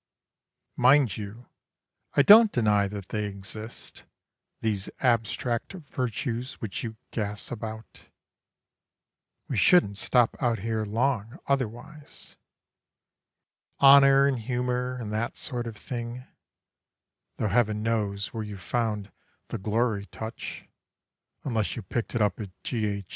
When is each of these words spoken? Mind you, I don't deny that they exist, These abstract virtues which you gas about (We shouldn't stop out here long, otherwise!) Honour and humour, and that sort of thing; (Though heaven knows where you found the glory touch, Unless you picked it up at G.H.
Mind 0.77 1.15
you, 1.15 1.45
I 2.15 2.23
don't 2.23 2.51
deny 2.51 2.87
that 2.87 3.09
they 3.09 3.25
exist, 3.25 4.03
These 4.59 4.89
abstract 5.01 5.73
virtues 5.73 6.53
which 6.55 6.83
you 6.83 6.95
gas 7.11 7.51
about 7.51 8.07
(We 9.47 9.57
shouldn't 9.57 9.99
stop 9.99 10.35
out 10.41 10.57
here 10.57 10.85
long, 10.85 11.37
otherwise!) 11.45 12.35
Honour 13.79 14.25
and 14.25 14.39
humour, 14.39 14.97
and 14.99 15.13
that 15.13 15.37
sort 15.37 15.67
of 15.67 15.77
thing; 15.77 16.25
(Though 17.37 17.49
heaven 17.49 17.83
knows 17.83 18.33
where 18.33 18.41
you 18.43 18.57
found 18.57 19.11
the 19.49 19.59
glory 19.59 20.07
touch, 20.07 20.65
Unless 21.43 21.75
you 21.75 21.83
picked 21.83 22.15
it 22.15 22.23
up 22.23 22.39
at 22.39 22.49
G.H. 22.63 23.05